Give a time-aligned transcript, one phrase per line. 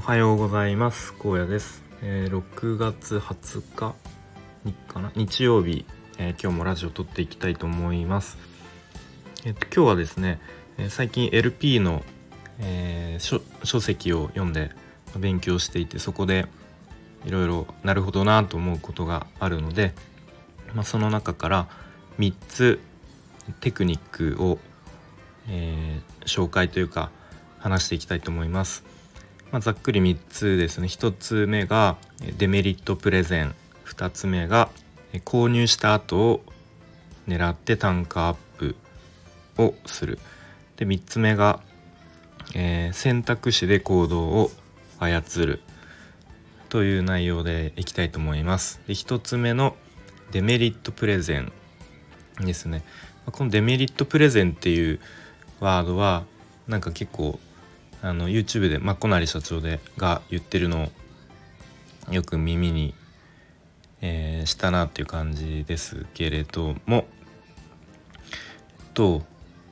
[0.00, 1.12] おはようございます。
[1.18, 3.94] 高野です、えー、6月20日
[4.64, 5.12] にかな？
[5.14, 5.84] 日曜日、
[6.16, 8.38] えー、今日もラジオ撮っていきたいと思います。
[9.44, 10.40] えっ、と今日はですね、
[10.78, 12.02] えー、最近 LP の、
[12.60, 14.70] え書書籍を読んで
[15.18, 16.46] 勉強していてそこで
[17.26, 19.92] いろいろなるほどなと思うことがあるので、
[20.72, 21.68] まあ、その中から
[22.18, 22.80] 3つ
[23.60, 24.58] テクニックを、
[25.50, 27.10] え紹介というか
[27.58, 28.82] 話していきたいと思います。
[29.52, 30.86] まあ、ざっくり3つですね。
[30.86, 31.96] 1つ目が
[32.38, 33.54] デメリットプレゼン。
[33.84, 34.70] 2つ目が
[35.24, 36.44] 購入した後を
[37.26, 38.76] 狙って単価アップ
[39.58, 40.18] をする。
[40.76, 41.60] で3つ目が、
[42.54, 44.50] えー、選択肢で行動を
[45.00, 45.60] 操る
[46.68, 48.80] という内容でいきたいと思います。
[48.86, 49.76] で1つ目の
[50.30, 51.52] デメリットプレゼン
[52.40, 52.84] ですね。
[53.26, 55.00] このデメリットプレゼンっていう
[55.58, 56.24] ワードは
[56.68, 57.40] なんか結構
[58.02, 60.90] あの YouTube でまっこなり社長でが言ってるの
[62.08, 62.94] をよく耳に、
[64.00, 67.06] えー、したなっていう感じですけれども。
[68.92, 69.22] と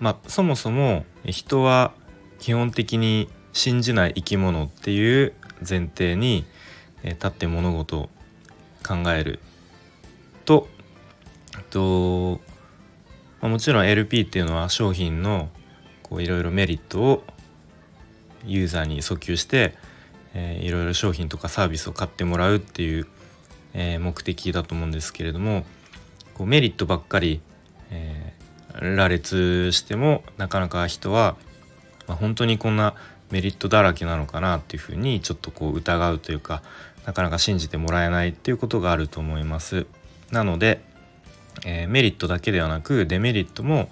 [0.00, 1.92] まあそもそも人は
[2.38, 5.34] 基本的に信じない生き物っていう
[5.68, 6.44] 前提に、
[7.04, 8.08] 立って物事を
[8.82, 9.38] 考える。
[10.44, 10.68] と
[11.70, 12.40] と、
[13.40, 15.48] まあ、もちろん LP っていうのは商品の
[16.12, 17.24] いろいろメリットを
[18.44, 19.74] ユーザーに訴求して、
[20.34, 23.06] えー、いろいろ商品とかサービスを買ってもらうっていう、
[23.74, 25.64] えー、目的だと思うんですけれども
[26.34, 27.40] こうメリットばっかり、
[27.90, 31.36] えー、羅列してもなかなか人は、
[32.06, 32.94] まあ、本当にこんな
[33.30, 36.62] メリットだらけなのかなっていうふうにちょっとこう疑うというか
[37.06, 39.86] なかなか信じてもらえないっていうことがあると思います。
[40.30, 40.80] なので、
[41.64, 43.90] えー、メリットだけではなくデメリットも、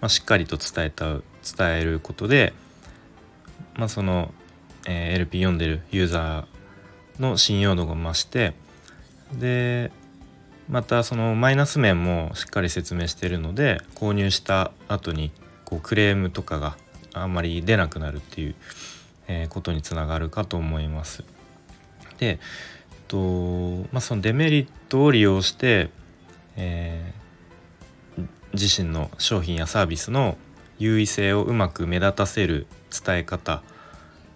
[0.00, 1.20] まあ、しっかりと伝えた
[1.56, 2.52] 伝えることで、
[3.76, 4.32] まあ、その、
[4.86, 8.54] えー、LP 読んでるユーザーの信用度が増して
[9.32, 9.92] で
[10.68, 15.32] またそのマイナス面もしっかり説明しているので購入した後に
[15.64, 16.76] こうクレームとかが
[17.12, 18.54] あんまり出なくなるっていう、
[19.28, 21.24] えー、ことにつながるかと思います。
[22.18, 22.38] で
[23.08, 23.16] と、
[23.92, 25.90] まあ、そのデメリットを利用して、
[26.56, 30.36] えー、自身の商品やサービスの
[30.80, 33.62] 優位性をうまく目立たせる伝え方、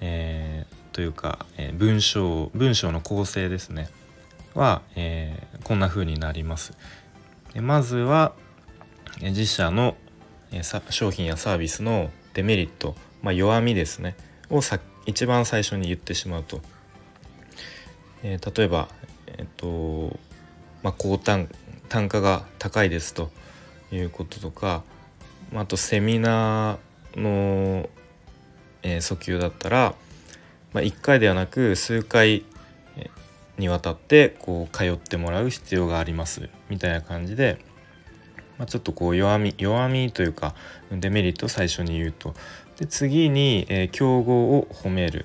[0.00, 3.88] えー、というか、えー、文章文章の構成ですね。
[4.54, 6.74] は、えー、こんな風になります。
[7.54, 8.34] まずは
[9.20, 9.96] 自社の
[10.90, 14.14] 商品やサービスのデメリット、まあ、弱みですね。
[14.50, 16.60] をさ一番最初に言ってしまうと、
[18.22, 18.88] えー、例えば、
[19.26, 20.18] えーと
[20.82, 21.48] まあ、高単
[21.88, 23.30] 単価が高いですと
[23.90, 24.82] いうこととか
[25.54, 27.88] あとセミナーの、
[28.82, 29.94] えー、訴求だったら、
[30.72, 32.44] まあ、1回ではなく数回
[33.58, 37.58] にわたってこう通ってもらう必要がありますみたいな感じで、
[38.58, 40.54] まあ、ちょっとこう弱み弱みというか
[40.90, 42.34] デメリットを最初に言うと。
[42.78, 45.24] で次に、えー、競合を褒める、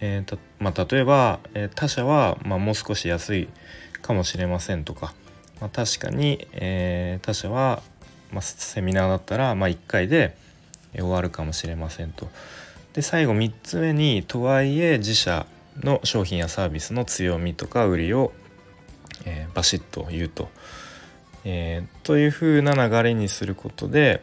[0.00, 3.48] えーまあ、例えば、えー、他社は、まあ、もう少し安い
[4.02, 5.14] かもしれませんとか、
[5.60, 7.82] まあ、確かに、えー、他社は
[8.32, 10.36] まあ、セミナーだったら、まあ、1回で
[10.92, 12.28] 終わるかもしれませんと。
[12.92, 15.46] で最後3つ目にとはいえ自社
[15.76, 18.32] の商品やサービスの強みとか売りを、
[19.24, 20.48] えー、バシッと言うと。
[21.44, 24.22] えー、というふうな流れにすることで、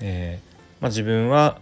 [0.00, 1.58] えーまあ、自分は、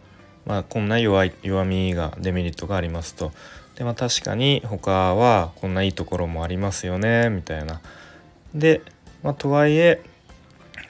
[0.47, 3.33] まあ、こんな弱い弱みがデメリットがありますと。
[3.77, 7.81] でまあ確かに他はこんないいところもありますよねみたいな。
[8.55, 8.83] で、
[9.23, 10.03] まあ、とはいえ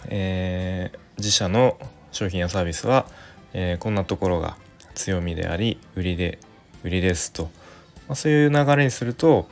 [0.08, 1.78] えー、自社の
[2.10, 3.06] 商品やサービスは、
[3.52, 4.56] えー、こんなところが
[4.94, 6.38] 強みであり売りで
[6.84, 9.48] 売りですと、まあ、そういう流れにすると、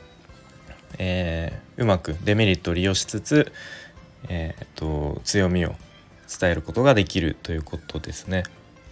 [0.97, 3.51] えー、うまくデメリットを利用しつつ、
[4.29, 5.75] えーと、強みを
[6.39, 8.43] 伝えることができるということですね。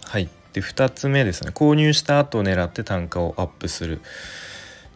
[0.04, 4.00] はい、で2つ目ですね購入した後を狙って単価をアップする。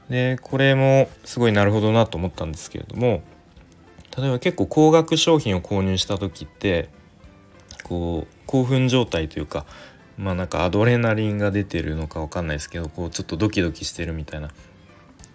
[0.08, 3.22] でこれもすごいなるほどなと思ったんですけれども
[4.16, 6.88] 例えば結構高額商品を購入した時って
[7.82, 9.66] こう興奮状態というか
[10.16, 14.50] まあなんかアドレナリンが出てるのか分かんないですけどこうちょっとドキドキしてるみたいな。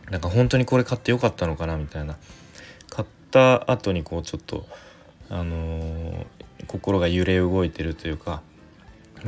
[0.09, 2.17] なんか本当にこれ買ってよかったのかなみたいな。
[2.89, 4.65] 買った後にこうちょっと
[5.29, 6.25] あのー、
[6.65, 8.41] 心が揺れ動いてるというか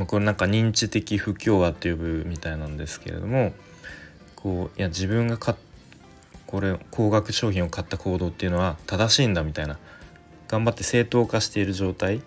[0.08, 3.52] これなんか認知的不協和って呼ぶみたいなんですけれども
[4.34, 5.71] こういや自分が買った
[6.52, 9.78] これ高額商品を買った行動っていうのは正しいんだみたいな。
[10.48, 12.22] 頑張って正当化している状態。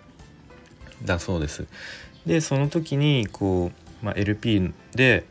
[1.03, 1.65] だそうです。
[2.25, 5.25] でその時にこう、まあ、LP で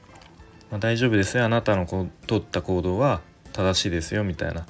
[0.70, 1.44] まあ、大丈夫ですよ。
[1.44, 3.20] あなたのこ取った行動は
[3.52, 4.66] 正しいですよみたいな。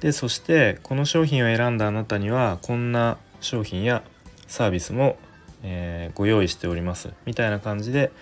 [0.00, 4.04] でそしてこの商品を選んだあなたにはこんな商品や
[4.46, 5.16] サービスも、
[5.62, 7.10] えー、ご用意しております。
[7.26, 8.12] みたいな感じで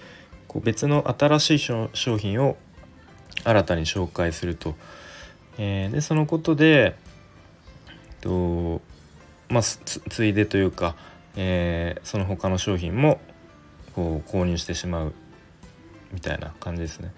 [0.49, 2.57] こう別の新しい商品を
[3.45, 4.75] 新たに紹介すると、
[5.63, 6.97] えー、でそのことで
[8.23, 8.81] と
[9.51, 10.97] まあついでというか、
[11.37, 13.21] えー、その他の商品も
[13.95, 15.13] こう購入してしまう
[16.15, 17.13] みたいな感じですね。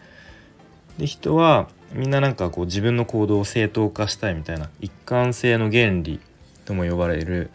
[0.99, 6.19] で人はみんななんかこう自分の行動を正当化したいみたいな一貫性の原理
[6.65, 7.51] とも呼ばれる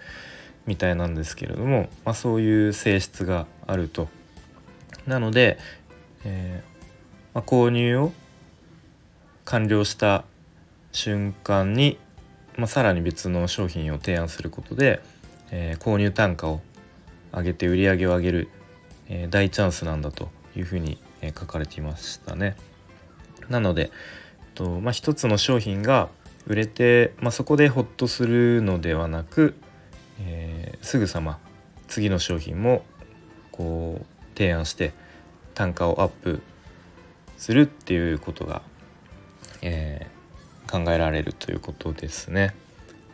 [0.67, 4.07] みたいなんですけれども、まあ、そういう性質があると。
[5.05, 5.57] なので、
[6.23, 8.13] えー、まあ、購入を
[9.45, 10.23] 完了した
[10.97, 11.99] 瞬間に、
[12.57, 14.99] まあ、さらに別の商品を提案することで、
[15.51, 16.61] えー、購入単価を
[17.31, 18.49] 上げて売り上げを上げる、
[19.07, 22.55] えー、大チャンスなんだというふうに、え書かれていましたね。
[23.49, 23.91] なので、
[24.53, 26.09] とまあ、一つの商品が
[26.47, 29.55] 売れて、まあ、そこでホッとするのではなく、
[30.19, 31.39] えー、すぐさま
[31.88, 32.83] 次の商品も
[33.51, 34.94] こう提案して
[35.53, 36.41] 単価をアップ
[37.38, 38.61] するっていうことが、
[39.61, 40.06] えー、
[40.67, 42.53] 考えられるということですね。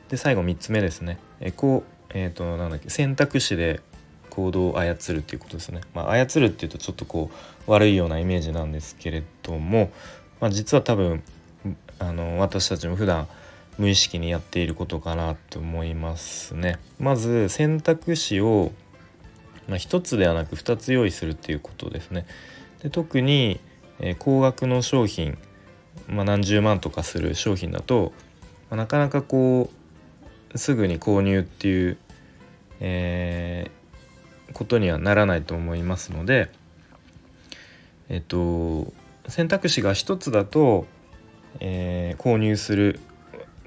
[0.09, 1.17] で最後3つ目ですね。
[1.39, 3.81] えこうえーと、なんだっけ選択肢で
[4.29, 5.81] 行動を操るっていうことですね。
[5.93, 7.29] まあ、操るっていうとちょっとこ
[7.67, 9.91] う悪いようなイメージなんですけれども、
[10.39, 11.23] まあ、実は多分
[11.99, 13.27] あの私たちも普段
[13.77, 16.79] 無意識にやっていることかなと思いますね。
[16.99, 18.71] まず選択肢を、
[19.67, 22.25] まあ、1つではなく2つ用意するっていうことですね。
[22.81, 23.59] で特に、
[23.99, 25.37] えー、高額の商品、
[26.07, 28.13] まあ、何十万とかする商品だと、
[28.69, 29.69] まあ、なかなかこ
[30.53, 31.97] うすぐに購入っていう、
[32.79, 36.49] えー、ことにはならないと思いますので
[38.09, 38.91] えっと
[39.27, 40.85] 選択肢が1つだと
[41.59, 42.99] えー、購入する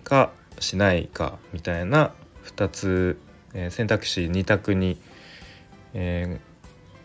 [0.04, 2.12] かしないかみたいな
[2.44, 3.18] 2つ、
[3.54, 4.98] えー、選択肢2択に、
[5.94, 6.40] え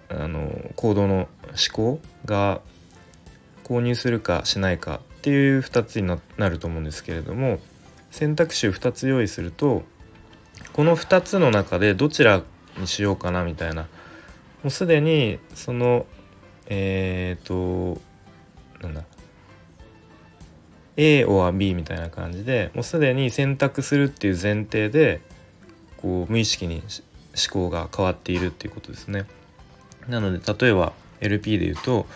[0.10, 1.28] ー、あの行動の思
[1.74, 2.62] 考が
[3.64, 7.60] 購入するかしないかっていう2つになると思うんですけれども
[8.10, 9.84] 選択肢を2つ用意すると
[10.74, 12.42] この2つの中でどちら
[12.80, 13.88] にしようかなみたいなも
[14.66, 16.08] うすでにその
[16.66, 18.02] えっ、ー、と
[18.82, 19.04] なんだ
[20.98, 25.22] A or B みたいな感じでもうすでに選択するっていう前提で
[25.98, 26.82] こう無意識に
[27.36, 29.26] 思考が変わっているっていうことですね。
[30.08, 32.08] なので例えば LP で言うと、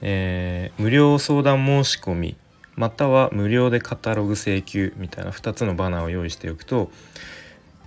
[0.00, 2.36] えー、無料相談申し込み
[2.76, 6.90] または無料でカタログ請求みたいな2つのバナーを用意しておくと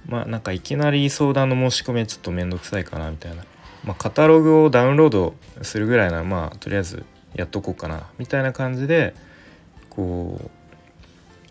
[0.08, 3.44] まあなんかいきなり相談の申し込みはちょっと面倒くさいかなみたいな、
[3.84, 7.06] まあ、カタログをダウンロードするぐらいならまあとりあえず
[7.36, 9.14] やっとこうかなみたいな感じで
[9.90, 10.50] こう、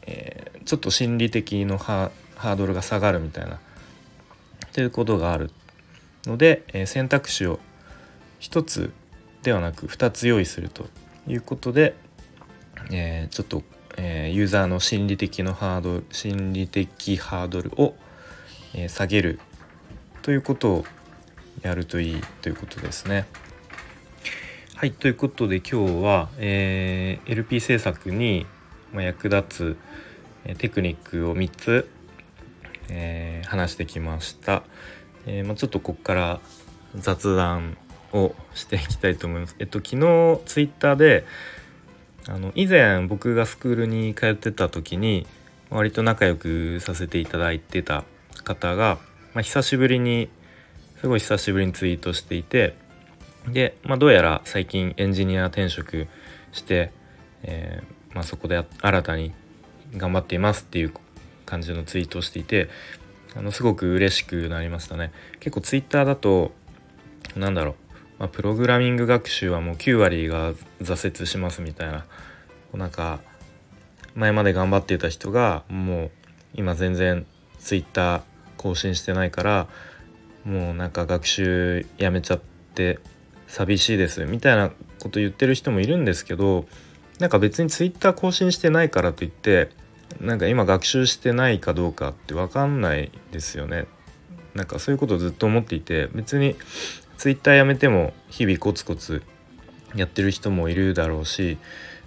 [0.06, 3.60] えー、ちょっと心理的のハードルが下がるみたいな
[4.72, 5.50] ということがある
[6.24, 7.60] ので、えー、選択肢を
[8.40, 8.92] 1つ
[9.46, 10.88] ではなく2つ用意すると
[11.28, 11.94] いうことで、
[12.90, 13.62] えー、ちょっと、
[13.96, 17.94] えー、ユーザーの心理的のハードル心理的ハードルを、
[18.74, 19.38] えー、下げる
[20.22, 20.84] ということを
[21.62, 23.24] やるといいということですね。
[24.74, 28.46] はいということで今日は、えー、LP 制作に
[28.94, 29.76] 役立
[30.48, 31.88] つテクニックを3つ、
[32.88, 34.64] えー、話してきました、
[35.24, 36.40] えーまあ、ちょっとここから
[36.96, 37.78] 雑談
[38.12, 39.56] をしていきたいと思います。
[39.58, 41.24] えっと昨日ツイッターで
[42.28, 45.26] あの以前僕がスクールに通ってた時に
[45.70, 48.04] 割と仲良くさせていただいてた
[48.44, 48.98] 方が、
[49.34, 50.28] まあ、久しぶりに
[51.00, 52.74] すごい久しぶりにツイートしていて
[53.48, 56.08] で、まあ、どうやら最近エンジニア転職
[56.52, 56.90] して、
[57.42, 59.32] えー、まあ、そこで新たに
[59.96, 60.92] 頑張っていますっていう
[61.44, 62.68] 感じのツイートをしていて
[63.36, 66.52] あのすごく嬉しくなりましたね結構ツイッターだと
[67.36, 67.74] なんだろう、
[68.18, 72.04] まあ、プログラミング学習はもう9割が挫折しますみたいな
[72.74, 73.20] なんか
[74.14, 76.10] 前まで頑張っていた人がもう
[76.54, 77.26] 今全然
[77.58, 78.22] ツイッター
[78.56, 79.68] 更新してないから
[80.44, 82.40] もうなんか学習やめちゃっ
[82.74, 82.98] て
[83.46, 84.70] 寂しいですみたいな
[85.00, 86.66] こと言ってる人もいるんですけど
[87.18, 89.70] なんか別に Twitter 更新してないからといって
[90.20, 93.86] なんか今学習してないかどうかって分かんないですよね。
[94.54, 96.56] なんかそういうことをずっと思っていて別に
[97.18, 99.22] Twitter やめても日々コツコツ
[99.94, 101.58] やってる人もいるだろうし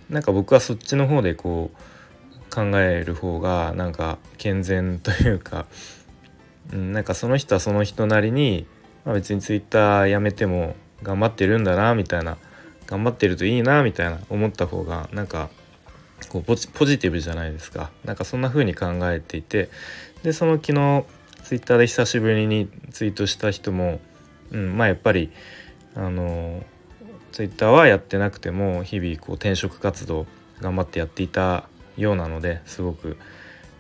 [0.10, 5.66] なんか僕はそっちの方でこう考える方がなんか健全というか、
[6.74, 8.66] うん、なんかその人はその人なりに、
[9.06, 12.38] まあ、別に Twitter やめても頑張ってるんだなみたいな
[12.88, 15.50] 頑張ってるといいなみたいな思った方がなんか
[16.28, 17.92] こうポジポジティブじゃないですか。
[18.04, 19.70] なんかそんな風に考えていて
[20.24, 21.06] でその昨日
[21.44, 24.00] ツイッターで久しぶりにツイートした人も、
[24.52, 25.32] うん、まあやっぱり
[25.96, 26.64] あの
[27.32, 30.26] ツイッターはやってなくても日々こう転職活動
[30.62, 33.18] 頑張ってやっていたようなのですごく、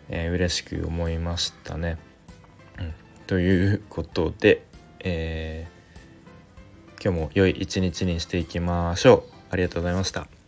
[0.10, 1.98] えー、嬉しく思いましたね。
[2.80, 2.94] うん、
[3.28, 4.66] ということで、
[5.00, 9.34] えー、今日も良い一日にしていきましょう。
[9.52, 10.39] ありがとうございました。